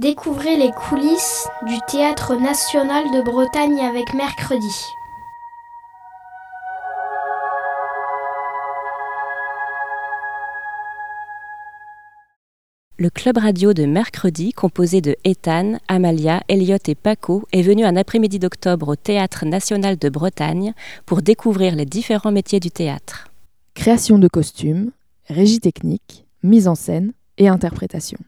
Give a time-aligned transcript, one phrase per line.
[0.00, 4.74] Découvrez les coulisses du Théâtre national de Bretagne avec mercredi.
[12.96, 17.96] Le club radio de mercredi, composé de Ethan, Amalia, Elliot et Paco, est venu un
[17.96, 20.72] après-midi d'octobre au Théâtre national de Bretagne
[21.04, 23.28] pour découvrir les différents métiers du théâtre.
[23.74, 24.92] Création de costumes,
[25.28, 28.18] régie technique, mise en scène et interprétation.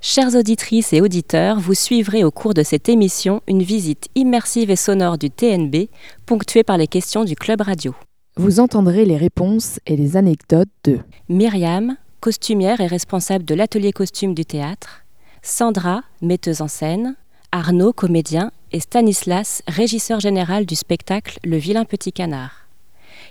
[0.00, 4.76] Chères auditrices et auditeurs, vous suivrez au cours de cette émission une visite immersive et
[4.76, 5.88] sonore du TNB,
[6.24, 7.92] ponctuée par les questions du club radio.
[8.36, 14.34] Vous entendrez les réponses et les anecdotes de Myriam, costumière et responsable de l'atelier costume
[14.34, 15.04] du théâtre,
[15.42, 17.16] Sandra, metteuse en scène,
[17.50, 22.57] Arnaud, comédien, et Stanislas, régisseur général du spectacle Le vilain petit canard.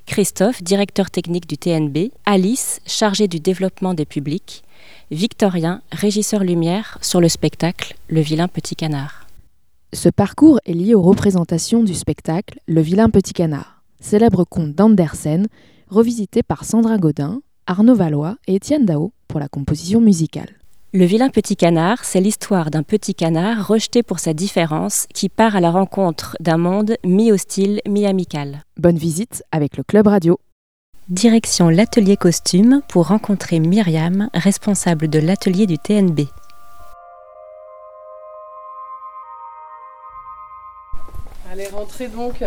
[0.07, 4.63] Christophe, directeur technique du TNB, Alice, chargée du développement des publics,
[5.11, 9.27] Victorien, régisseur lumière sur le spectacle Le vilain petit canard.
[9.93, 15.47] Ce parcours est lié aux représentations du spectacle Le vilain petit canard, célèbre conte d'Andersen,
[15.89, 20.57] revisité par Sandra Godin, Arnaud Valois et Étienne Dao pour la composition musicale.
[20.93, 25.57] Le vilain petit canard, c'est l'histoire d'un petit canard rejeté pour sa différence qui part
[25.57, 28.63] à la rencontre d'un monde mi-hostile, mi-amical.
[28.77, 30.39] Bonne visite avec le Club Radio.
[31.09, 36.21] Direction l'atelier costume pour rencontrer Myriam, responsable de l'atelier du TNB.
[41.51, 42.41] Allez, rentrez donc.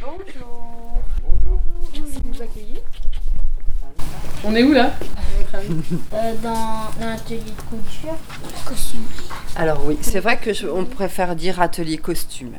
[0.00, 1.60] Bonjour.
[1.92, 2.80] Merci de nous accueillir.
[4.42, 4.94] On est où là?
[5.54, 8.16] Euh, dans l'atelier de couture,
[8.66, 9.04] costume.
[9.56, 12.52] Alors oui, c'est vrai que je- on préfère dire atelier costume.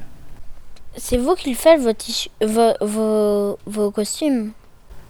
[0.98, 4.52] C'est vous qui le faites, vos, tissus- vos, vos, vos costumes?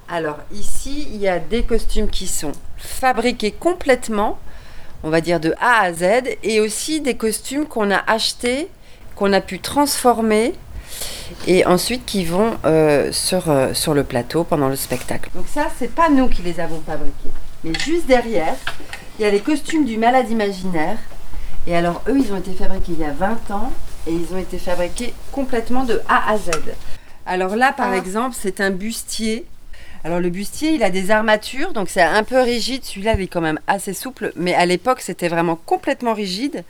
[0.10, 4.38] Alors ici, il y a des costumes qui sont fabriqués complètement,
[5.04, 6.04] on va dire de A à Z,
[6.44, 8.68] et aussi des costumes qu'on a achetés,
[9.16, 10.54] qu'on a pu transformer,
[11.48, 15.30] et ensuite qui vont euh, sur, euh, sur le plateau pendant le spectacle.
[15.36, 17.30] Donc ça, c'est pas nous qui les avons fabriqués.
[17.64, 18.56] Mais juste derrière,
[19.18, 20.98] il y a les costumes du malade imaginaire.
[21.68, 23.72] Et alors eux, ils ont été fabriqués il y a 20 ans,
[24.08, 26.52] et ils ont été fabriqués complètement de A à Z.
[27.26, 27.98] Alors là, par Ah.
[27.98, 29.46] exemple, c'est un bustier
[30.06, 32.86] alors le bustier, il a des armatures, donc c'est un peu rigide.
[32.86, 36.64] Celui-là, il est quand même assez souple, mais à l'époque, c'était vraiment complètement rigide.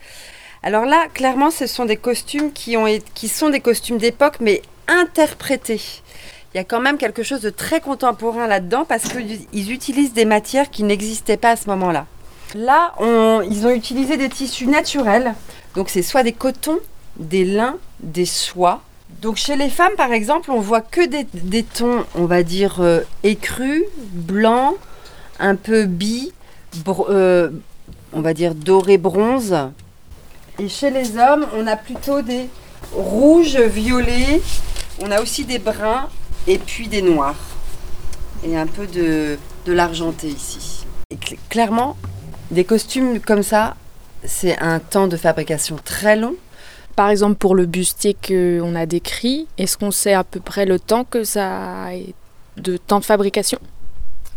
[0.64, 4.38] Alors là, clairement, ce sont des costumes qui, ont, été- qui sont des costumes d'époque,
[4.40, 5.80] mais interprétés.
[6.52, 10.24] Il y a quand même quelque chose de très contemporain là-dedans parce qu'ils utilisent des
[10.24, 12.06] matières qui n'existaient pas à ce moment-là.
[12.56, 12.92] Là,
[13.48, 15.34] ils ont utilisé des tissus naturels,
[15.76, 16.80] donc c'est soit des cotons,
[17.16, 18.80] des lins, des soies.
[19.22, 23.02] Donc chez les femmes, par exemple, on voit que des, tons, on va dire, euh,
[23.22, 24.74] écrus, blancs,
[25.38, 27.50] un peu br- euh,
[28.12, 29.56] on va dire doré bronze.
[30.58, 32.48] Et chez les hommes, on a plutôt des
[32.92, 34.42] rouges, violets,
[35.00, 36.08] on a aussi des bruns
[36.46, 37.36] et puis des noirs.
[38.44, 40.86] Et un peu de, de l'argenté ici.
[41.10, 41.96] Et cl- clairement,
[42.50, 43.76] des costumes comme ça,
[44.24, 46.34] c'est un temps de fabrication très long.
[46.96, 50.78] Par exemple, pour le bustier qu'on a décrit, est-ce qu'on sait à peu près le
[50.78, 51.92] temps que ça a
[52.56, 53.58] de temps de fabrication?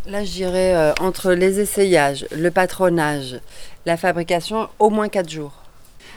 [0.06, 3.39] Là, je dirais euh, entre les essayages, le patronage,
[3.86, 5.54] la fabrication, au moins 4 jours.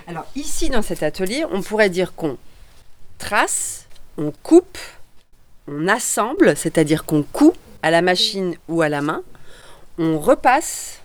[0.08, 2.36] Alors ici, dans cet atelier, on pourrait dire qu'on
[3.18, 3.86] trace,
[4.18, 4.78] on coupe,
[5.68, 7.52] on assemble, c'est-à-dire qu'on coud
[7.82, 9.22] à la machine ou à la main,
[9.98, 11.00] on repasse.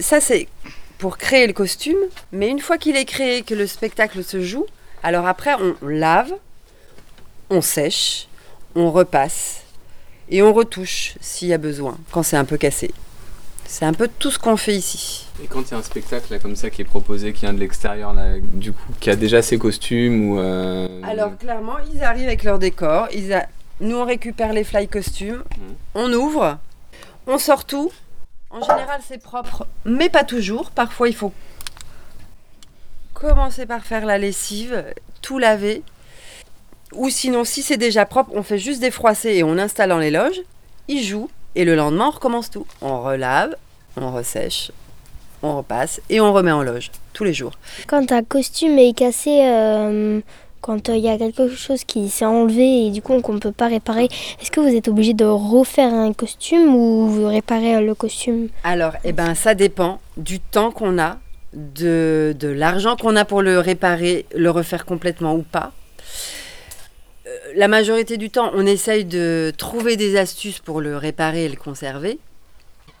[0.00, 0.48] Ça, c'est
[0.98, 1.98] pour créer le costume,
[2.32, 4.66] mais une fois qu'il est créé, que le spectacle se joue,
[5.02, 6.32] alors après, on lave,
[7.50, 8.28] on sèche,
[8.74, 9.62] on repasse
[10.28, 12.90] et on retouche s'il y a besoin, quand c'est un peu cassé.
[13.68, 15.26] C'est un peu tout ce qu'on fait ici.
[15.42, 17.52] Et quand il y a un spectacle là, comme ça qui est proposé, qui vient
[17.52, 20.38] de l'extérieur, là, du coup, qui a déjà ses costumes ou.
[20.38, 23.08] euh, Alors clairement, ils arrivent avec leur décor.
[23.12, 23.46] Ils a-
[23.80, 25.44] Nous, on récupère les fly costumes,
[25.94, 26.58] on ouvre,
[27.26, 27.92] on sort tout.
[28.50, 30.70] En général, c'est propre, mais pas toujours.
[30.70, 31.32] Parfois, il faut
[33.12, 34.84] commencer par faire la lessive,
[35.20, 35.82] tout laver.
[36.92, 40.10] Ou sinon, si c'est déjà propre, on fait juste défroisser et on installe dans les
[40.10, 40.40] loges.
[40.88, 42.66] Il joue et le lendemain, on recommence tout.
[42.80, 43.56] On relave,
[43.96, 44.70] on ressèche,
[45.42, 47.52] on repasse et on remet en loge tous les jours.
[47.86, 50.20] Quand un costume est cassé, euh,
[50.66, 53.52] quand il y a quelque chose qui s'est enlevé et du coup qu'on ne peut
[53.52, 54.08] pas réparer,
[54.40, 58.48] est-ce que vous êtes obligé de refaire un costume ou vous réparez le costume?
[58.64, 61.18] Alors, eh ben, ça dépend du temps qu'on a,
[61.54, 65.72] de, de l'argent qu'on a pour le réparer, le refaire complètement ou pas.
[67.26, 71.48] Euh, La majorité du temps, on essaye de trouver des astuces pour le réparer et
[71.48, 72.18] le conserver.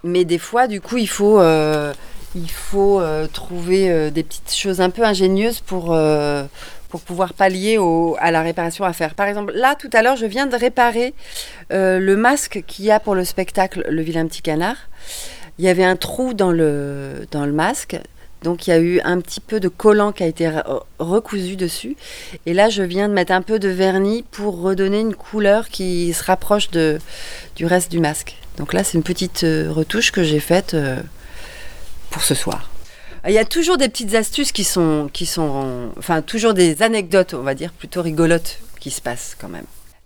[0.04, 1.92] Mais des fois, du coup, il faut, euh,
[2.34, 6.44] il faut euh, trouver euh, des petites choses un peu ingénieuses pour, euh,
[6.88, 7.78] pour pouvoir pallier
[8.18, 9.14] à la réparation à faire.
[9.14, 11.14] Par exemple, là, tout à l'heure, je viens de réparer
[11.72, 14.76] euh, le masque qu'il y a pour le spectacle Le vilain petit canard.
[15.58, 17.96] Il y avait un trou dans le, dans le masque.
[18.42, 21.56] Donc il y a eu un petit peu de collant qui a été re- recousu
[21.56, 21.96] dessus.
[22.44, 26.12] Et là, je viens de mettre un peu de vernis pour redonner une couleur qui
[26.12, 26.98] se rapproche de,
[27.56, 28.36] du reste du masque.
[28.58, 31.00] Donc là, c'est une petite euh, retouche que j'ai faite euh,
[32.10, 32.70] pour ce soir.
[33.28, 37.34] Il y a toujours des petites astuces qui sont, qui sont, enfin toujours des anecdotes,
[37.34, 39.64] on va dire, plutôt rigolotes qui se passent quand même.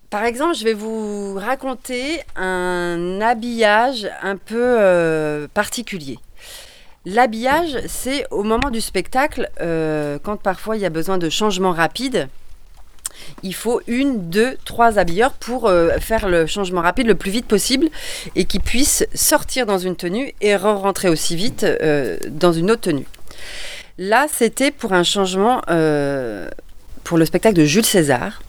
[0.09, 6.17] Par exemple, je vais vous raconter un habillage un peu euh, particulier.
[7.05, 11.71] L'habillage, c'est au moment du spectacle, euh, quand parfois il y a besoin de changements
[11.71, 12.27] rapides.
[13.43, 17.45] Il faut une, deux, trois habilleurs pour euh, faire le changement rapide le plus vite
[17.47, 17.89] possible
[18.35, 22.81] et qu'ils puissent sortir dans une tenue et re-rentrer aussi vite euh, dans une autre
[22.81, 23.07] tenue.
[23.97, 26.49] Là, c'était pour un changement euh,
[27.03, 28.41] pour le spectacle de Jules César.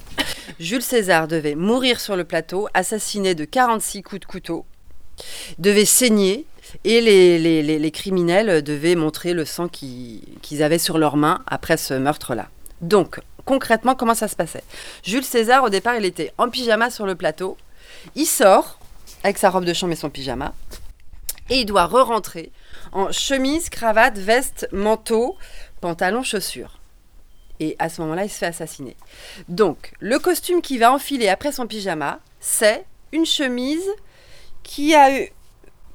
[0.61, 4.65] Jules César devait mourir sur le plateau, assassiné de 46 coups de couteau,
[5.59, 6.47] devait saigner
[6.85, 11.95] et les, criminels devaient montrer le sang qui- qu'ils avaient sur leurs mains après ce
[11.95, 12.49] meurtre-là.
[12.81, 14.65] Donc, concrètement, comment ça se passait
[15.03, 17.57] Jules César, au départ, il était en pyjama sur le plateau.
[18.15, 18.79] Il sort
[19.25, 20.53] avec sa robe de chambre et son pyjama.
[21.51, 22.51] Et il doit re-rentrer
[22.93, 25.37] en chemise, cravate, veste, manteau,
[25.81, 26.79] pantalon, chaussures.
[27.61, 28.97] Et à ce moment-là, il se fait assassiner.
[29.49, 33.89] Donc, le costume qu'il va enfiler après son pyjama, c'est une chemise
[34.63, 35.33] qui a eu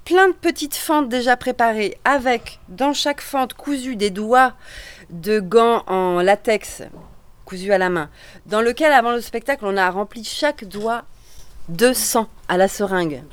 [0.06, 4.54] plein de petites fentes déjà préparées, avec dans chaque fente cousu des doigts
[5.10, 6.84] de gants en latex
[7.48, 8.10] cousus à la main,
[8.46, 11.04] dans lequel avant le spectacle on a rempli chaque doigt
[11.70, 13.24] de sang à la seringue.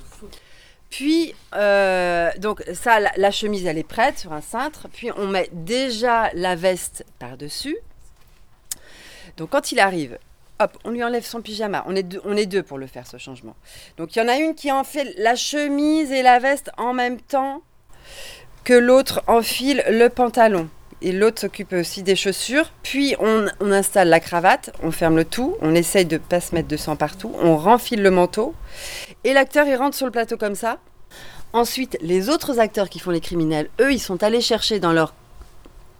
[0.88, 5.26] Puis, euh, donc ça, la, la chemise elle est prête sur un cintre, puis on
[5.26, 7.76] met déjà la veste par-dessus.
[9.36, 10.18] Donc quand il arrive,
[10.60, 11.84] hop, on lui enlève son pyjama.
[11.88, 13.56] On est deux, on est deux pour le faire ce changement.
[13.96, 16.92] Donc il y en a une qui en fait la chemise et la veste en
[16.92, 17.62] même temps
[18.62, 20.68] que l'autre enfile le pantalon.
[21.02, 22.70] Et l'autre s'occupe aussi des chaussures.
[22.82, 26.54] Puis on, installe la cravate, on ferme le tout, on essaye de ne pas se
[26.54, 28.54] mettre de sang partout, on renfile le manteau.
[29.24, 30.78] Et l'acteur, il rentre sur le plateau comme ça.
[31.52, 35.14] Ensuite, les autres acteurs qui font les criminels, eux, ils sont allés chercher dans leur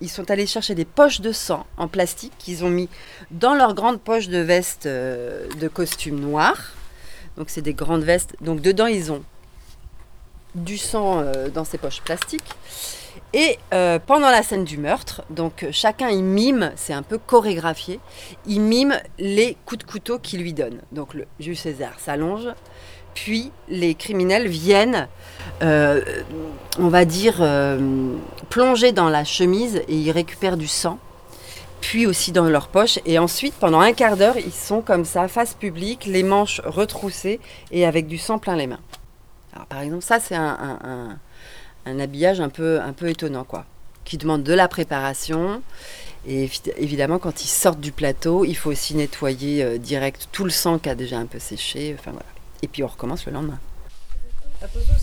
[0.00, 2.88] ils sont allés chercher des poches de sang en plastique qu'ils ont mis
[3.30, 6.72] dans leur grande poche de veste euh, de costume noir.
[7.36, 8.36] Donc c'est des grandes vestes.
[8.40, 9.22] Donc dedans ils ont
[10.54, 12.50] du sang euh, dans ces poches plastiques.
[13.36, 17.18] Et euh, pendant la scène du meurtre, donc euh, chacun il mime, c'est un peu
[17.18, 17.98] chorégraphié,
[18.46, 20.78] il mime les coups de couteau qu'il lui donne.
[20.92, 22.46] Donc le Jules César s'allonge,
[23.12, 25.08] puis les criminels viennent,
[25.62, 26.00] euh,
[26.78, 27.42] on va dire,
[28.50, 31.00] plonger dans la chemise et ils récupèrent du sang,
[31.80, 33.00] puis aussi dans leur poche.
[33.04, 37.40] Et ensuite, pendant un quart d'heure, ils sont comme ça, face publique, les manches retroussées
[37.72, 38.80] et avec du sang plein les mains.
[39.52, 41.18] Alors par exemple, ça c'est un-
[41.86, 43.64] un habillage un peu, un peu étonnant, quoi,
[44.04, 45.62] qui demande de la préparation.
[46.26, 50.44] Et évi- évidemment, quand ils sortent du plateau, il faut aussi nettoyer euh, direct tout
[50.44, 51.94] le sang qui a déjà un peu séché.
[51.98, 52.26] Enfin voilà.
[52.62, 53.58] Et puis on recommence le lendemain.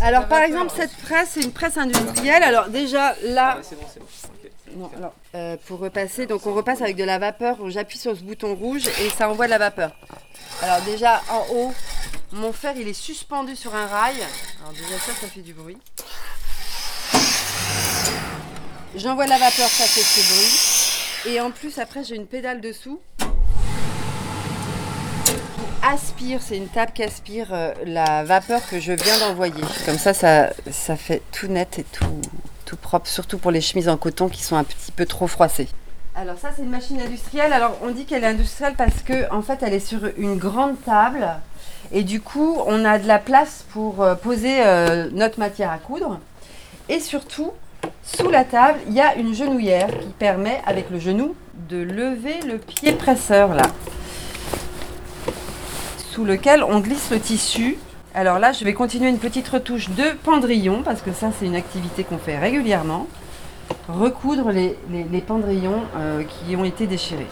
[0.02, 2.42] Alors par exemple, cette presse, c'est une presse industrielle.
[2.42, 4.06] Alors déjà là, c'est bon, c'est bon.
[4.06, 4.52] Ok.
[4.76, 7.58] non, alors, euh, pour repasser, donc on repasse avec de la vapeur.
[7.70, 9.92] J'appuie sur ce bouton rouge et ça envoie de la vapeur.
[10.64, 11.74] Alors déjà en haut,
[12.32, 14.16] mon fer il est suspendu sur un rail.
[14.62, 15.78] Alors déjà ça, ça fait du bruit.
[18.94, 21.34] J'envoie la vapeur, ça fait ce bruit.
[21.34, 23.00] Et en plus après j'ai une pédale dessous.
[25.82, 29.64] Aspire, c'est une table qui aspire euh, la vapeur que je viens d'envoyer.
[29.86, 32.22] Comme ça, ça, ça fait tout net et tout,
[32.66, 35.70] tout propre, surtout pour les chemises en coton qui sont un petit peu trop froissées.
[36.14, 37.54] Alors ça, c'est une machine industrielle.
[37.54, 40.76] Alors on dit qu'elle est industrielle parce que en fait, elle est sur une grande
[40.84, 41.30] table
[41.94, 45.78] et du coup, on a de la place pour euh, poser euh, notre matière à
[45.78, 46.20] coudre.
[46.90, 47.54] Et surtout,
[48.04, 51.36] Sous la table, il y a une genouillère qui permet, avec le genou,
[51.70, 53.64] de lever le pied presseur là,
[56.12, 57.78] sous lequel on glisse le tissu.
[58.14, 61.56] Alors là, je vais continuer une petite retouche de pendrillon, parce que ça, c'est une
[61.56, 63.08] activité qu'on fait régulièrement.
[63.88, 67.28] Recoudre les, les- pendrillons euh, qui ont été déchirés.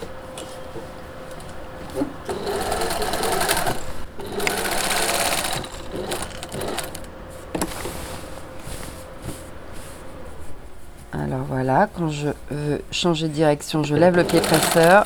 [11.22, 15.04] Alors voilà, quand je veux changer de direction, je lève le pied presseur.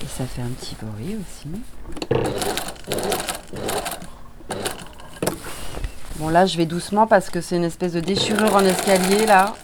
[0.00, 1.48] Et ça fait un petit bruit aussi.
[6.16, 9.54] Bon là, je vais doucement parce que c'est une espèce de déchirure en escalier là.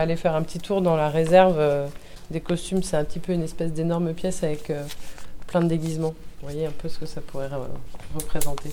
[0.00, 1.86] Aller faire un petit tour dans la réserve euh,
[2.30, 2.82] des costumes.
[2.82, 4.82] C'est un petit peu une espèce d'énorme pièce avec euh,
[5.46, 6.14] plein de déguisements.
[6.40, 7.48] Vous voyez un peu ce que ça pourrait
[8.14, 8.70] représenter.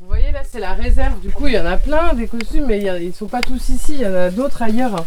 [0.00, 1.20] Vous voyez là, c'est la réserve.
[1.20, 3.68] Du coup, il y en a plein des costumes, mais ils ne sont pas tous
[3.68, 3.94] ici.
[3.94, 5.04] Il y en a d'autres ailleurs.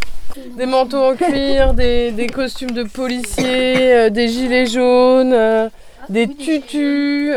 [0.57, 5.69] Des manteaux en cuir, des, des costumes de policiers, euh, des gilets jaunes,
[6.09, 7.33] des tutus.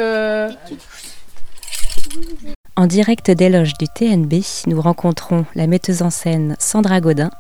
[2.78, 4.34] En direct des loges du TNB,
[4.68, 7.32] nous rencontrons la metteuse en scène Sandra Godin,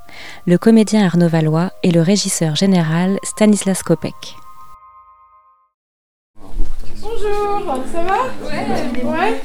[0.48, 4.34] le comédien Arnaud Valois et le régisseur général Stanislas Kopek.
[7.00, 8.16] Bonjour, ça va?
[8.48, 9.40] Ouais.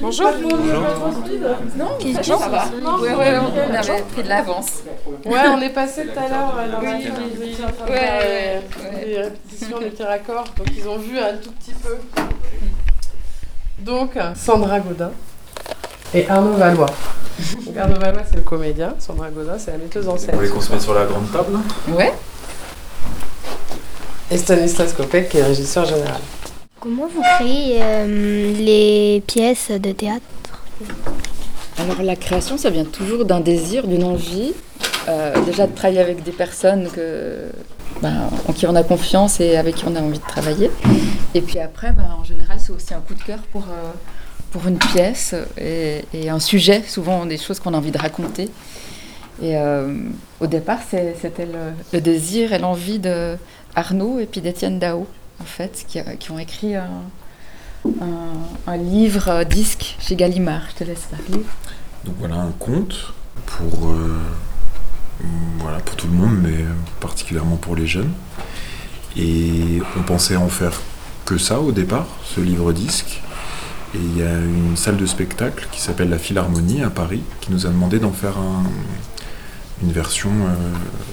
[0.00, 0.30] Bonjour.
[1.76, 1.88] Non,
[2.22, 2.66] ça va?
[3.00, 4.82] Ouais, ouais, on avait pris de l'avance.
[5.26, 6.56] Ouais, on est passé tout à l'heure.
[6.56, 8.62] alors, Oui, ils oui, de ouais, ouais,
[8.94, 9.04] ouais.
[9.06, 10.44] des répétitions, des petits raccords.
[10.56, 11.96] Donc ils ont vu un tout petit peu.
[13.80, 15.10] Donc Sandra Godin
[16.14, 16.86] et Arnaud Valois.
[17.66, 18.94] Donc, Arnaud Valois, c'est le comédien.
[18.98, 20.34] Sandra Godin, c'est la metteuse en Vous scène.
[20.34, 22.12] voulez qu'on se mette sur la grande table Ouais.
[24.30, 26.20] Et Stanislas Kopek, qui est régisseur général.
[26.80, 30.24] Comment vous créez euh, les pièces de théâtre?
[31.78, 34.52] Alors la création, ça vient toujours d'un désir, d'une envie,
[35.08, 37.50] euh, déjà de travailler avec des personnes que,
[38.02, 40.70] ben, en qui on a confiance et avec qui on a envie de travailler.
[41.34, 43.90] Et puis après, ben, en général, c'est aussi un coup de cœur pour, euh,
[44.52, 48.50] pour une pièce et, un sujet, souvent des choses qu'on a envie de raconter.
[49.42, 49.96] Et euh,
[50.40, 51.48] au départ, c'était
[51.92, 53.36] le, désir et l'envie de
[53.74, 55.06] Arnaud et puis d'Étienne Dao,
[55.40, 56.90] en fait, qui, a- qui ont écrit un,
[58.76, 60.62] livre euh, disque chez Gallimard.
[60.70, 61.42] Je te laisse parler.
[62.04, 63.12] Donc voilà un conte
[63.46, 64.18] pour, euh,
[65.58, 66.64] voilà, pour tout le monde, mais
[67.00, 68.12] particulièrement pour les jeunes.
[69.16, 70.80] Et on pensait en faire
[71.24, 73.22] que ça au départ, ce livre disque.
[73.94, 77.52] Et il y a une salle de spectacle qui s'appelle la Philharmonie à Paris qui
[77.52, 78.64] nous a demandé d'en faire un-
[79.82, 80.54] une version euh,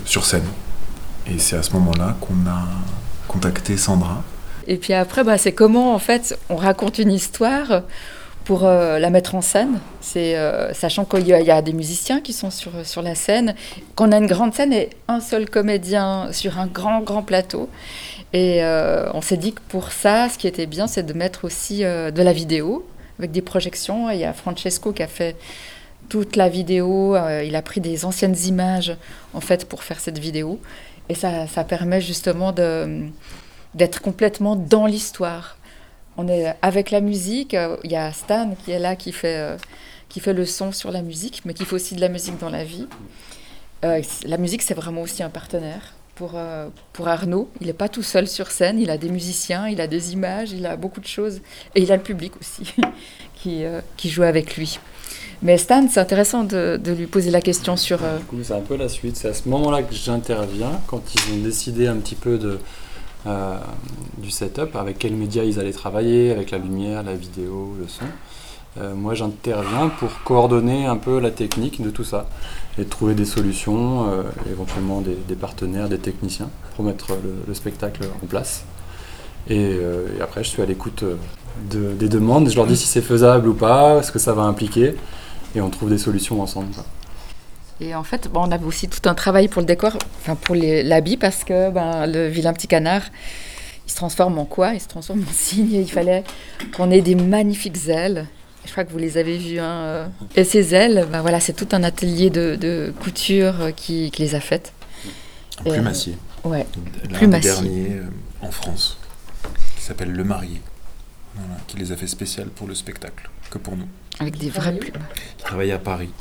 [0.06, 0.46] sur scène.
[1.28, 2.64] Et c'est à ce moment-là qu'on a
[3.28, 4.24] contacté Sandra
[4.68, 7.82] Et puis après, bah, c'est comment en fait on raconte une histoire
[8.46, 9.80] pour euh, la mettre en scène.
[10.02, 13.56] C'est euh, sachant qu'il y, a- des musiciens qui sont sur, sur la scène,
[13.96, 17.70] qu'on a une grande scène et un seul comédien sur un grand grand plateau.
[18.34, 21.46] Et euh, on s'est dit que pour ça, ce qui était bien, c'est de mettre
[21.46, 22.86] aussi de la vidéo
[23.20, 24.10] avec des projections.
[24.10, 25.36] Il y a Francesco qui a fait
[26.10, 27.16] toute la vidéo.
[27.46, 28.96] il a pris des anciennes images
[29.34, 30.60] en fait pour faire cette vidéo.
[31.10, 35.58] Et ça, ça permet justement d'être complètement dans l'histoire.
[36.22, 39.38] On est avec la musique, euh, il y a Stan qui est là, qui fait,
[39.38, 39.56] euh,
[40.10, 42.50] qui fait le son sur la musique, mais qui fait aussi de la musique dans
[42.50, 42.88] la vie.
[43.86, 46.38] Euh, la musique, c'est vraiment aussi un partenaire pour,
[46.92, 47.50] pour Arnaud.
[47.62, 50.52] Il n'est pas tout seul sur scène, il a des musiciens, il a des images,
[50.52, 51.40] il a beaucoup de choses.
[51.74, 52.64] Et il a le public aussi
[53.36, 53.64] qui,
[53.96, 54.78] qui joue avec lui.
[55.42, 58.00] Mais Stan, c'est intéressant de, de lui poser la question sur...
[58.00, 59.16] Du coup, c'est un peu la suite.
[59.16, 62.60] C'est à ce moment-là que j'interviens, quand ils ont décidé un petit peu de,
[63.28, 63.58] euh,
[64.18, 68.06] du setup, avec quels médias ils allaient travailler, avec la lumière, la vidéo, le son.
[68.80, 72.28] Euh, moi, j'interviens pour coordonner un peu la technique de tout ça
[72.78, 78.04] et trouver des solutions, euh, éventuellement des, partenaires, des techniciens, pour mettre le, le spectacle
[78.24, 78.64] en place.
[79.50, 79.80] Et,
[80.22, 81.04] après, je suis à l'écoute
[81.72, 82.50] de- des demandes.
[82.50, 84.96] Je leur dis si c'est faisable ou pas, ce que ça va impliquer,
[85.56, 86.68] et on trouve des solutions ensemble.
[87.82, 90.56] Et en fait, bon, on avait aussi tout un travail pour le décor, enfin pour
[90.56, 93.04] l'habit, parce que ben, le vilain petit canard,
[93.88, 94.74] il se transforme en quoi?
[94.74, 95.74] Il se transforme en cygne.
[95.74, 96.24] Il fallait
[96.76, 98.28] qu'on ait des magnifiques ailes.
[98.66, 99.60] Je crois que vous les avez vus.
[99.60, 99.82] Hein.
[99.86, 100.08] euh.
[100.36, 104.36] Et ces ailes, bah voilà, c'est tout un atelier de, de couture qui, qui les
[104.36, 104.74] a faites.
[105.66, 106.18] Et, euh, Plumassier.
[106.44, 106.68] Ouais,
[107.14, 107.52] Plumassier.
[107.52, 108.98] derniers euh, en France,
[109.76, 110.62] qui s'appelle Le Marié,
[111.36, 113.88] Voilà, qui les a fait spécial pour le spectacle, que pour nous.
[114.20, 115.02] Avec des vraies plumes.
[115.38, 116.12] Qui travaille à Paris.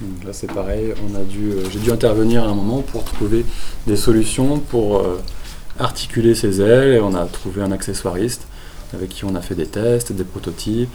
[0.00, 0.92] Donc là, c'est pareil.
[1.10, 3.44] On a dû, euh, j'ai dû intervenir à un moment pour trouver
[3.86, 5.20] des solutions pour euh,
[5.78, 6.94] articuler ces ailes.
[6.94, 8.46] Et on a trouvé un accessoiriste
[8.94, 10.90] avec qui on a fait des tests, des prototypes.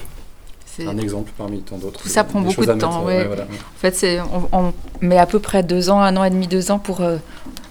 [0.65, 2.01] C'est- Un exemple parmi tant d'autres.
[2.01, 3.03] Tout ça prend beaucoup de mettre, temps.
[3.05, 3.25] ouais, ouais.
[3.27, 3.43] voilà.
[3.43, 6.47] En fait, c'est, on, on met à peu près deux ans, un an et demi,
[6.47, 7.17] deux ans pour euh,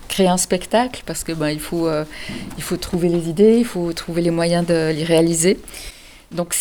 [0.08, 1.88] créer un spectacle parce que ben, il, faut,
[2.58, 5.58] il faut trouver les idées, il faut trouver les moyens de les réaliser.
[6.32, 6.54] Donc,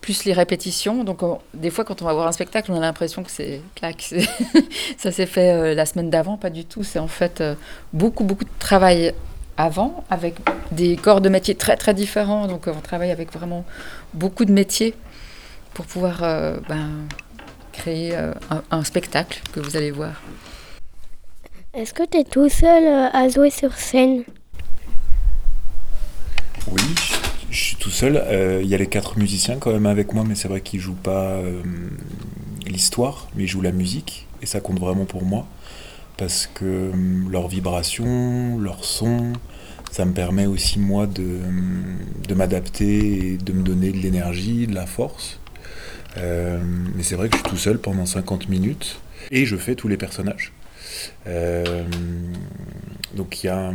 [0.00, 1.02] plus les répétitions.
[1.02, 3.60] Donc, on- des fois, quand on va voir un spectacle, on a l'impression que c'est
[3.74, 4.28] clac, c'est-
[4.98, 6.36] ça s'est fait euh, la semaine d'avant.
[6.36, 6.84] Pas du tout.
[6.84, 7.54] C'est en fait euh,
[7.92, 9.12] beaucoup, beaucoup de travail
[9.56, 10.36] avant avec
[10.70, 12.46] des corps de métier très, très différents.
[12.46, 13.64] Donc, euh, on travaille avec vraiment
[14.14, 14.94] beaucoup de métiers
[15.74, 16.88] pour pouvoir euh, ben,
[17.72, 20.12] créer euh, un, un spectacle que vous allez voir.
[21.74, 24.22] Est-ce que tu es tout seul à jouer sur scène?
[26.70, 26.80] Oui,
[27.50, 28.16] je, suis tout seul.
[28.16, 30.80] Euh, Il y a les quatre musiciens quand même avec moi, mais c'est vrai qu'ils
[30.80, 31.62] jouent pas euh,
[32.66, 35.46] l'histoire, mais ils jouent la musique, et ça compte vraiment pour moi,
[36.16, 36.92] parce que euh,
[37.30, 39.32] leur vibration, leur son,
[39.90, 41.38] ça me permet aussi moi de,
[42.28, 45.40] de m'adapter et de me donner de l'énergie, de la force.
[46.16, 49.00] Mais c'est vrai que je suis tout seul pendant 50 minutes,
[49.30, 50.52] et je fais tous les personnages.
[53.14, 53.72] Donc il y a...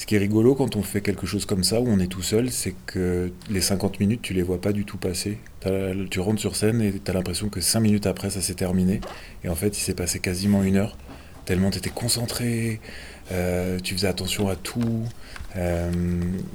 [0.00, 2.22] Ce qui est rigolo quand on fait quelque chose comme ça, où on est tout
[2.22, 5.36] seul, c'est que les 50 minutes, tu les vois pas du tout passer.
[6.10, 9.02] Tu rentres sur scène et tu as l'impression que 5 minutes après, ça s'est terminé.
[9.44, 10.96] Et en fait, il s'est passé quasiment une heure,
[11.44, 12.80] tellement tu étais concentré,
[13.30, 15.04] euh, tu faisais attention à tout.
[15.56, 15.90] Euh,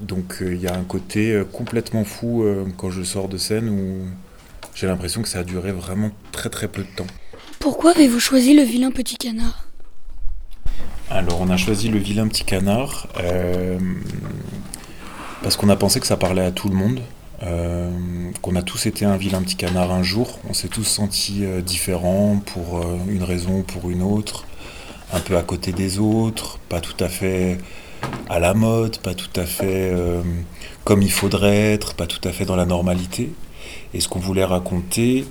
[0.02, 2.44] donc euh, il y a un côté complètement fou
[2.78, 4.08] quand je sors de scène où
[4.74, 7.08] j'ai l'impression que ça a duré vraiment très très peu de temps.
[7.60, 9.65] Pourquoi avez-vous choisi le vilain petit canard?
[11.12, 13.78] Alors, on a choisi le vilain petit canard euh,
[15.44, 17.00] parce qu'on a pensé que ça parlait à tout le monde,
[17.44, 17.92] euh,
[18.42, 20.40] qu'on a tous été un vilain petit canard un jour.
[20.50, 24.46] On s'est tous sentis euh, différents pour une raison ou pour une autre,
[25.14, 27.60] un peu à côté des autres, pas tout à fait
[28.28, 29.94] à la mode, pas tout à fait
[30.84, 33.32] comme il faudrait être, pas tout à fait dans la normalité.
[33.94, 35.26] Et ce qu'on voulait raconter,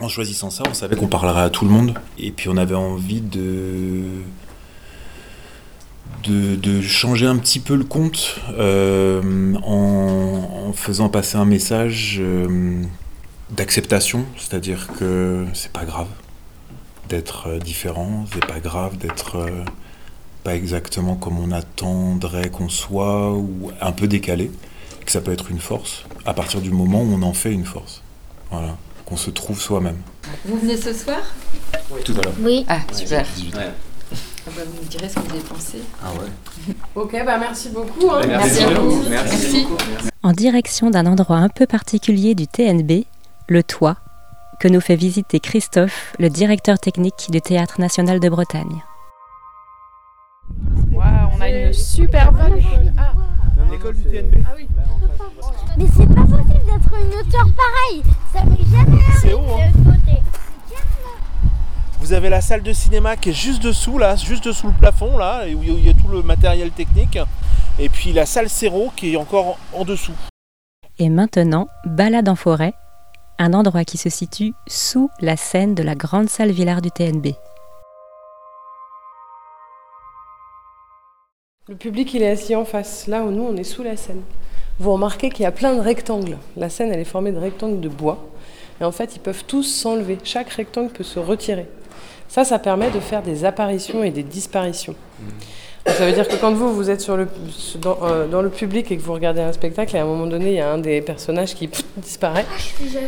[0.00, 1.94] en choisissant ça, on savait qu'on parlerait à tout le monde.
[2.18, 4.02] Et puis on avait envie de,
[6.28, 12.82] de, changer un petit peu le compte euh, en, faisant passer un message euh,
[13.50, 14.24] d'acceptation.
[14.36, 16.08] C'est-à-dire que c'est pas grave
[17.08, 19.46] d'être euh, différent, c'est pas grave d'être
[20.44, 24.50] pas exactement comme on attendrait qu'on soit ou un peu décalé.
[25.04, 27.64] Que ça peut être une force à partir du moment où on en fait une
[27.64, 28.02] force.
[28.50, 28.76] Voilà,
[29.12, 29.98] qu'on se trouve soi-même.
[30.46, 31.18] Vous venez ce soir
[32.02, 32.32] Tout à l'heure.
[32.40, 32.64] Oui.
[32.66, 33.26] Ah, super.
[33.36, 33.54] 18.
[33.58, 33.60] Ah
[34.46, 35.78] bah, vous me direz ce que vous avez pensé.
[36.02, 36.74] Ah ouais.
[36.94, 38.10] Ok, bah merci beaucoup.
[38.10, 38.22] hein.
[38.26, 39.02] Merci à vous.
[39.10, 39.66] Merci.
[40.22, 43.04] En direction d'un endroit un peu particulier du TNB,
[43.48, 43.98] le toit,
[44.58, 48.82] que nous fait visiter Christophe, le directeur technique du Théâtre national de Bretagne.
[50.94, 52.62] on a une super vue.
[53.70, 54.44] L'école du TNB.
[54.46, 54.68] Ah oui.
[55.78, 60.16] Mais c'est pas possible d'être une hauteur pareille Ça m'est jamais C'est haut, de hein.
[62.00, 65.16] Vous avez la salle de cinéma qui est juste dessous, là, juste dessous le plafond,
[65.16, 67.18] là, où il y a tout le matériel technique.
[67.78, 70.14] Et puis la salle Céro qui est encore en dessous.
[70.98, 72.74] Et maintenant, balade en forêt,
[73.38, 77.28] un endroit qui se situe sous la scène de la grande salle Villard du TNB.
[81.68, 84.22] Le public, il est assis en face, là où nous, on est sous la scène.
[84.80, 86.36] Vous remarquez qu'il y a plein de rectangles.
[86.56, 88.18] La scène, elle est formée de rectangles de bois.
[88.80, 90.18] Et en fait, ils peuvent tous s'enlever.
[90.24, 91.68] Chaque rectangle peut se retirer.
[92.26, 94.96] Ça, ça permet de faire des apparitions et des disparitions.
[95.86, 97.28] Donc, ça veut dire que quand vous, vous êtes sur le,
[97.80, 100.26] dans, euh, dans le public et que vous regardez un spectacle, et à un moment
[100.26, 102.46] donné, il y a un des personnages qui pff, disparaît,
[102.80, 103.06] déjà vu.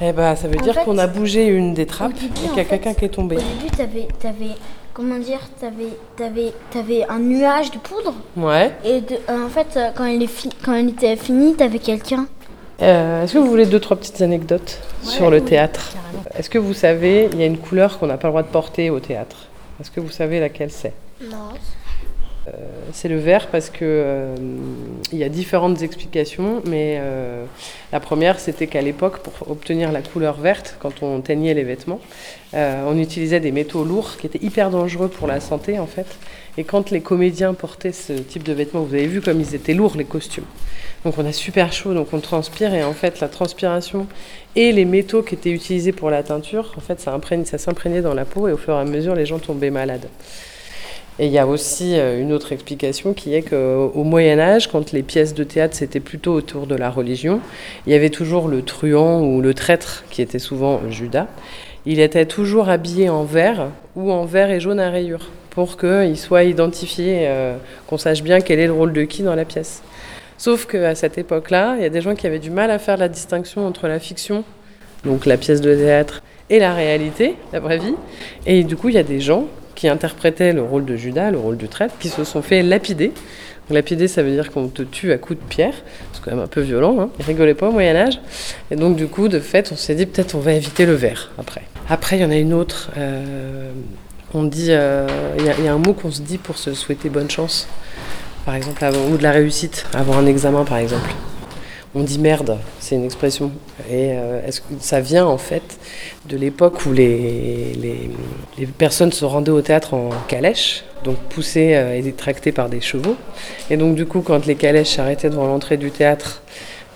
[0.00, 2.56] eh ben, ça veut En dire qu'on a bougé une des trappes début, et qu'il
[2.56, 3.36] y a quelqu'un qui est tombé.
[3.36, 4.54] Au début, t'avais, t'avais,
[4.94, 8.14] comment dire, t'avais, t'avais, t'avais un nuage de poudre.
[8.36, 8.72] Ouais.
[8.84, 11.78] Et de- euh, en fait, euh, quand il, est fi- quand il était fini, t'avais
[11.80, 12.26] quelqu'un.
[12.80, 15.92] Euh, Est-ce que vous voulez deux, trois petites anecdotes sur le théâtre?
[16.36, 18.48] Est-ce que vous savez, il y a une couleur qu'on n'a pas le droit de
[18.48, 19.36] porter au théâtre?
[19.80, 20.92] Est-ce que vous savez laquelle c'est?
[21.22, 21.50] Non.
[22.46, 22.50] Euh,
[22.92, 24.34] c'est le vert parce que euh,
[25.12, 27.44] il y a différentes explications, mais euh,
[27.90, 32.00] la première c'était qu'à l'époque, pour obtenir la couleur verte, quand on teignait les vêtements,
[32.52, 36.06] on utilisait des métaux lourds qui étaient hyper dangereux pour la santé en fait.
[36.56, 39.74] Et quand les comédiens portaient ce type de vêtements, vous avez vu comme ils étaient
[39.74, 40.44] lourds les costumes.
[41.04, 44.06] Donc on a super chaud, donc on transpire et en fait la transpiration
[44.54, 48.14] et les métaux qui étaient utilisés pour la teinture, en fait ça, ça s'imprégnait dans
[48.14, 50.06] la peau et au fur et à mesure les gens tombaient malades.
[51.18, 54.90] Et il y a aussi euh, une autre explication qui est qu'au Moyen Âge, quand
[54.92, 57.40] les pièces de théâtre c'était plutôt autour de la religion,
[57.86, 61.28] il y avait toujours le truand ou le traître qui était souvent Judas.
[61.86, 66.18] Il était toujours habillé en vert ou en vert et jaune à rayures pour qu'il
[66.18, 69.82] soit identifié, euh, qu'on sache bien quel est le rôle de qui dans la pièce.
[70.36, 72.96] Sauf qu'à cette époque-là, il y a des gens qui avaient du mal à faire
[72.96, 74.42] la distinction entre la fiction,
[75.04, 77.94] donc la pièce de théâtre, et la réalité, la vraie vie.
[78.46, 79.46] Et du coup, il y a des gens
[79.84, 83.12] qui interprétaient le rôle de Judas, le rôle du traître, qui se sont fait lapider.
[83.68, 85.74] Lapider, ça veut dire qu'on te tue à coups de pierre.
[86.14, 86.96] C'est quand même un peu violent.
[86.98, 87.10] Hein.
[87.18, 88.18] Ils rigolaient pas au Moyen-Âge.
[88.70, 91.32] Et donc, du coup, de fait, on s'est dit peut-être on va éviter le verre
[91.36, 91.64] après.
[91.90, 92.92] Après, il y en a une autre.
[92.96, 93.72] Euh,
[94.32, 94.68] on dit.
[94.70, 95.06] Euh,
[95.38, 97.68] il y, a un mot qu'on se dit pour se souhaiter bonne chance.
[98.46, 101.10] Par exemple, ou de la réussite, avant un examen, par exemple
[101.94, 103.52] on dit merde, c'est une expression.
[103.88, 105.62] Et euh, est-ce que ça vient en fait
[106.28, 107.72] de l'époque où les,
[108.58, 112.80] les, personnes se rendaient au théâtre en calèche, donc poussées euh, et tractées par des
[112.80, 113.16] chevaux.
[113.70, 116.42] Et donc du coup, quand les calèches s'arrêtaient devant l'entrée du théâtre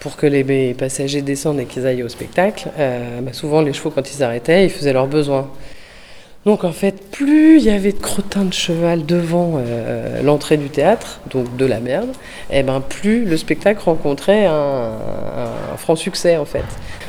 [0.01, 3.91] pour que les passagers descendent et qu'ils aillent au spectacle, euh, bah, souvent les chevaux
[3.91, 5.49] quand ils arrêtaient, ils faisaient leurs besoins.
[6.45, 10.71] Donc en fait, plus il y avait de crottins de cheval devant euh, l'entrée du
[10.71, 12.11] théâtre, donc de la merde,
[12.51, 14.93] et eh ben plus le spectacle rencontrait un,
[15.77, 16.65] franc succès en fait.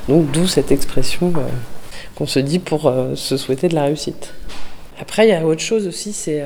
[0.07, 1.41] Donc d'où cette expression euh,
[2.15, 4.33] qu'on se dit pour euh, se souhaiter de la réussite.
[4.99, 6.43] Après, il y a autre chose aussi, c'est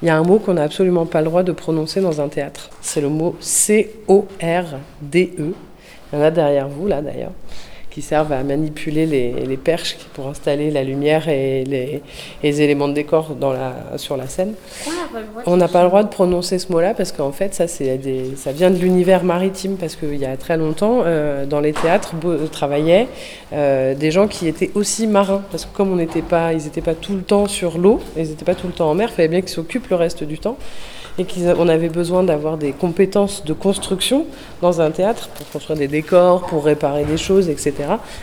[0.00, 2.28] il y a un mot qu'on n'a absolument pas le droit de prononcer dans un
[2.28, 2.70] théâtre.
[2.80, 4.32] C'est le mot C-O-R-D-E.
[5.38, 7.32] Il y en a derrière vous là d'ailleurs
[7.94, 11.62] qui servent à manipuler les, perches pour installer la lumière et
[12.42, 14.54] les, éléments de décor dans la, sur la scène.
[15.46, 18.50] On n'a pas le droit de prononcer ce mot-là parce qu'en fait, ça, des, ça
[18.50, 22.14] vient de l'univers maritime parce qu'il y a très longtemps, euh, dans les théâtres,
[22.50, 23.06] travaillaient
[23.52, 25.42] euh, des gens qui étaient aussi marins.
[25.52, 28.22] Parce que comme on n'était pas, ils n'étaient pas tout le temps sur l'eau, ils
[28.22, 30.38] n'étaient pas tout le temps en mer, il fallait bien qu'ils s'occupent le reste du
[30.38, 30.56] temps
[31.18, 34.26] et qu'on avait besoin d'avoir des compétences de construction
[34.62, 37.74] dans un théâtre pour construire des décors, pour réparer des choses, etc.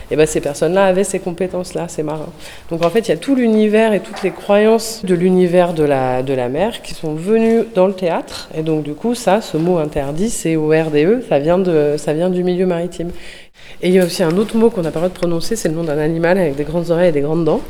[0.10, 2.32] Et ben ces personnes-là avaient ces compétences-là, ces marins.
[2.70, 5.84] Donc en fait, il y a tout l'univers et toutes les croyances de l'univers de
[5.84, 8.50] la, de la mer qui sont venues dans le théâtre.
[8.56, 12.30] Et donc du coup, ça, ce mot interdit, c'est O-R-D-E, ça vient, de, ça vient
[12.30, 13.12] du milieu maritime.
[13.82, 15.56] Et il y a aussi un autre mot qu'on n'a pas le droit de prononcer,
[15.56, 17.62] c'est le nom d'un animal avec des grandes oreilles et des grandes dents.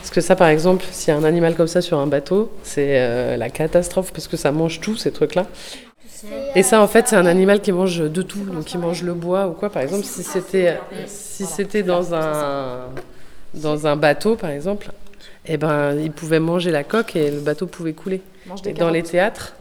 [0.00, 2.52] Parce que ça, par exemple, s'il y a un animal comme ça sur un bateau,
[2.62, 5.46] c'est euh, la catastrophe parce que ça mange tout, ces trucs-là.
[6.54, 9.14] Et ça, en fait, c'est un animal qui mange de tout, donc qui mange le
[9.14, 9.70] bois ou quoi.
[9.70, 12.86] Par exemple, si c'était si c'était dans un
[13.54, 14.90] dans un bateau, par exemple,
[15.46, 18.20] eh ben, il pouvait manger la coque et le bateau pouvait couler.
[18.64, 19.54] Et dans les théâtres,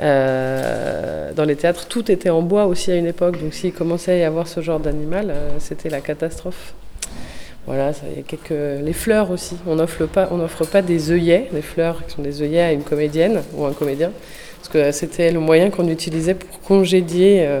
[0.00, 3.40] euh, dans les théâtres, tout était en bois aussi à une époque.
[3.40, 6.74] Donc s'il commençait à y avoir ce genre d'animal, euh, c'était la catastrophe.
[7.66, 7.92] Voilà,
[8.50, 9.56] les fleurs aussi.
[9.66, 10.30] On n'offre pas,
[10.72, 14.10] pas des œillets, des fleurs qui sont des œillets à une comédienne ou un comédien,
[14.56, 17.60] parce que c'était le moyen qu'on utilisait pour congédier euh,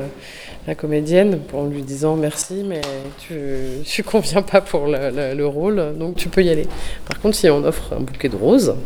[0.66, 2.80] la comédienne, en lui disant merci, mais
[3.18, 6.66] tu ne conviens pas pour le, le, rôle, donc tu peux y aller.
[7.06, 8.76] Par contre, si on offre un bouquet de roses,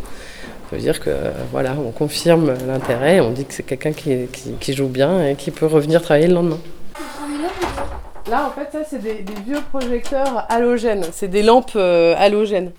[0.78, 1.10] dire que
[1.50, 4.26] voilà, on confirme l'intérêt, on dit que c'est quelqu'un qui,
[4.60, 6.58] qui, joue bien et qui peut revenir travailler le lendemain.
[8.30, 11.04] Là, en fait, ça, c'est des, vieux projecteurs halogènes.
[11.12, 12.70] C'est des lampes euh, halogènes.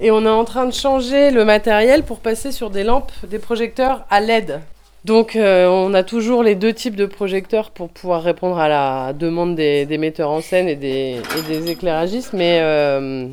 [0.00, 3.38] Et on est en train de changer le matériel pour passer sur des lampes, des
[3.38, 4.60] projecteurs à LED.
[5.04, 9.12] Donc, euh, on a toujours les deux types de projecteurs pour pouvoir répondre à la
[9.12, 12.32] demande des, metteurs en scène et des, des éclairagistes.
[12.32, 13.26] Mais euh,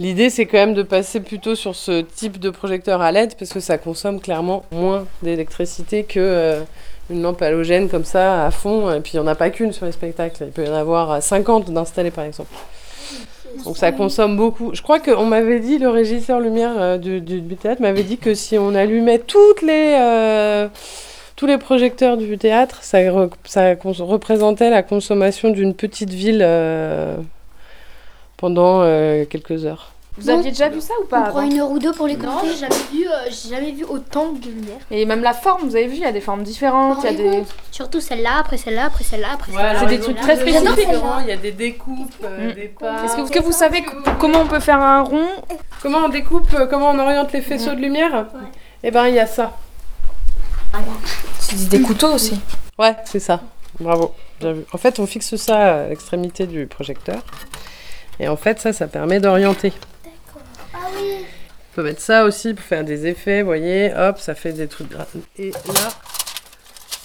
[0.00, 3.52] L'idée, c'est quand même de passer plutôt sur ce type de projecteur à LED parce
[3.52, 6.62] que ça consomme clairement moins d'électricité que euh,
[7.10, 8.90] une lampe halogène comme ça à fond.
[8.94, 10.44] Et puis, il n'y en a pas qu'une sur les spectacles.
[10.46, 12.48] Il peut y en avoir 50 d'installés, par exemple.
[13.66, 14.70] Donc, ça consomme beaucoup.
[14.72, 18.56] Je crois qu'on m'avait dit, le régisseur lumière euh, du, théâtre m'avait dit que si
[18.56, 19.98] on allumait toutes les.
[20.00, 20.68] Euh,
[21.36, 26.42] tous les projecteurs du théâtre, ça représentait la consommation d'une petite ville
[28.40, 29.92] pendant euh, quelques heures.
[30.18, 32.16] Vous aviez déjà vu ça ou pas On prend une heure ou deux pour les
[32.16, 32.48] compter.
[32.48, 34.78] J'ai jamais vu, euh, j'ai jamais vu autant de lumière.
[34.90, 36.98] Et même la forme, vous avez vu, il y a des formes différentes.
[37.04, 37.44] Il y a des...
[37.70, 39.80] Surtout celle-là, après celle-là, après celle-là, après celle-là.
[39.80, 40.88] c'est des trucs très spécifiques.
[41.22, 42.54] Il y a des découpes, euh, mm.
[42.54, 43.04] des pas.
[43.04, 43.84] Est-ce que, vous savez
[44.18, 45.28] comment on peut faire un rond
[45.82, 48.26] Comment on découpe, comment on oriente les faisceaux de lumière
[48.82, 49.56] Eh ben, il y a ça.
[51.38, 52.40] C'est des couteaux aussi.
[52.78, 53.40] Ouais, c'est ça.
[53.78, 54.64] Bravo, bien vu.
[54.72, 57.22] En fait, on fixe ça à l'extrémité du projecteur.
[58.20, 59.72] Et en fait, ça, ça permet d'orienter.
[60.74, 61.24] Ah oui.
[61.72, 63.92] On peut mettre ça aussi pour faire des effets, vous voyez.
[63.96, 64.92] Hop, ça fait des trucs.
[64.92, 65.06] gra-
[65.38, 65.88] Et là,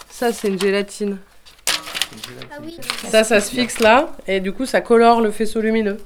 [0.10, 1.18] ça, c'est une gélatine.
[2.52, 2.78] Ah oui.
[3.10, 4.10] Ça, ça se fixe là.
[4.28, 5.98] Et du coup, ça colore le faisceau lumineux.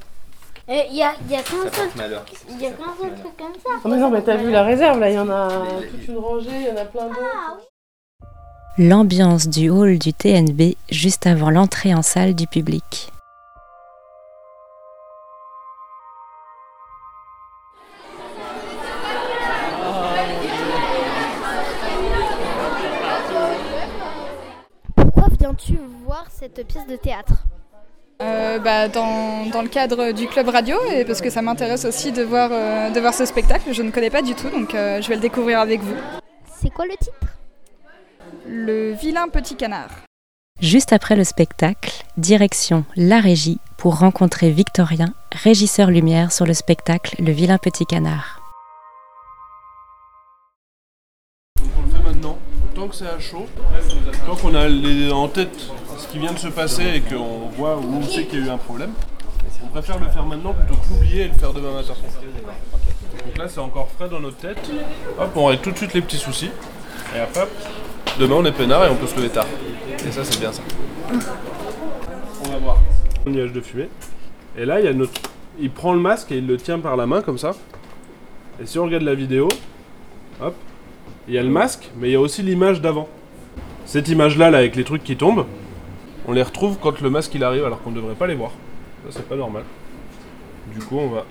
[0.68, 2.24] Il y a, y a qu'un seul malheur.
[2.48, 3.80] il y a qu'un seul truc comme ça.
[3.84, 5.50] Oh, mais non, mais t'as vu la réserve là, il y en a
[5.90, 7.68] toute une rangée, il y en a plein d'autres.
[8.78, 13.10] L'ambiance du hall du TNB juste avant l'entrée en salle du public.
[26.56, 27.34] Cette pièce de théâtre
[28.22, 32.12] Euh, bah, dans, dans le cadre du club radio et parce que ça m'intéresse aussi
[32.12, 33.72] de voir, euh, de voir ce spectacle.
[33.74, 35.96] Je ne connais pas du tout donc euh, je vais le découvrir avec vous.
[36.60, 37.14] C'est quoi le titre?
[38.46, 39.90] Le vilain petit canard.
[40.60, 47.16] Juste après le spectacle, direction la régie pour rencontrer Victorien, régisseur lumière sur le spectacle
[47.20, 48.42] Le vilain petit canard.
[51.62, 52.38] On le fait maintenant,
[52.76, 53.48] tant que c'est à chaud,
[54.26, 57.78] tant qu'on a les- en tête ce qui vient de se passer et qu'on voit
[57.78, 58.92] où on sait qu'il y a eu un problème.
[59.64, 61.94] On préfère le faire maintenant plutôt que l'oublier et le faire demain matin.
[63.26, 64.58] Donc là c'est encore frais dans notre tête.
[65.20, 66.52] Hop, on règle tout de suite les petits soucis.
[67.16, 67.50] Et après, hop,
[68.20, 69.46] demain on est peinard et on peut se lever tard.
[70.08, 70.62] Et ça c'est bien ça.
[72.46, 72.78] On va voir.
[73.28, 73.90] Un nuage de fumée.
[74.58, 75.20] Et là il y a notre.
[75.60, 77.52] Il prend le masque et il le tient par la main comme ça.
[78.62, 79.50] Et si on regarde la vidéo,
[80.42, 80.56] hop,
[81.28, 83.10] il y a le masque, mais il y a aussi l'image d'avant.
[83.86, 85.46] Cette image-là, là, avec les trucs qui tombent,
[86.30, 88.52] on les retrouve quand le masque il arrive, alors qu'on ne devrait pas les voir.
[89.04, 89.64] Ça, c'est pas normal.
[90.72, 91.26] Du coup, on va...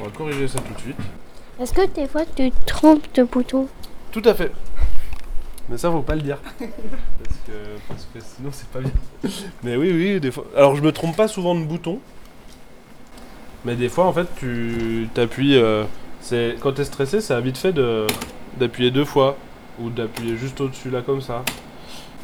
[0.00, 0.96] On va corriger ça tout de suite.
[1.60, 3.68] Est-ce que des fois tu trompes de bouton?
[4.10, 4.50] Tout à fait.
[5.68, 6.38] Mais ça, faut pas le dire.
[6.58, 7.52] Parce que,
[7.88, 8.90] parce que sinon, c'est pas bien.
[9.62, 10.44] Mais oui, oui, des fois.
[10.56, 12.00] Alors, je me trompe pas souvent de bouton.
[13.64, 15.56] Mais des fois, en fait, tu t'appuies.
[15.56, 15.84] euh,
[16.20, 18.06] c'est quand t'es stressé, c'est vite fait de
[18.58, 19.36] d'appuyer deux fois
[19.80, 21.44] ou d'appuyer juste au-dessus là comme ça.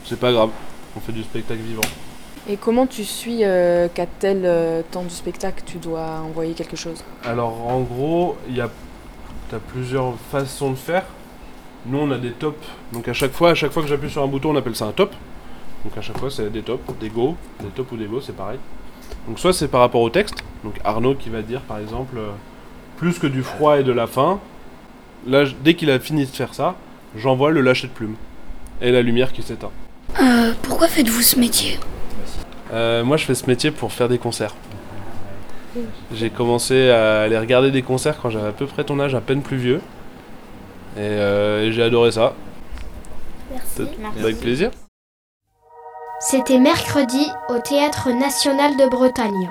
[0.09, 0.51] C'est pas grave.
[0.97, 1.83] On fait du spectacle vivant.
[2.49, 6.77] Et comment tu suis euh, qu'à tel euh, temps du spectacle tu dois envoyer quelque
[6.77, 7.03] chose?
[7.25, 8.71] Alors en gros, il y a
[9.51, 11.05] t'as plusieurs façons de faire.
[11.87, 12.65] Nous on a des tops.
[12.93, 14.87] Donc à chaque fois, à chaque fois que j'appuie sur un bouton, on appelle ça
[14.87, 15.13] un top.
[15.85, 18.37] Donc à chaque fois c'est des tops, des go, des tops ou des go, c'est
[18.37, 18.59] pareil.
[19.27, 20.45] Donc soit c'est par rapport au texte.
[20.63, 22.31] Donc Arnaud qui va dire par exemple euh,
[22.97, 24.39] plus que du froid et de la faim.
[25.27, 26.77] Là, dès qu'il a fini de faire ça,
[27.17, 28.15] j'envoie le lâcher de plume
[28.81, 29.73] et la lumière qui s'éteint.
[30.23, 31.79] Euh, pourquoi faites-vous ce métier
[32.73, 34.55] Euh, moi, je fais ce métier pour faire des concerts.
[36.15, 39.21] J'ai commencé à aller regarder des concerts quand j'avais à peu près ton âge, à
[39.21, 39.81] peine plus vieux.
[40.97, 42.33] Et, euh, et j'ai adoré ça.
[43.51, 43.91] Merci.
[44.19, 44.71] Avec plaisir.
[46.21, 49.51] C'était mercredi au Théâtre National de Bretagne.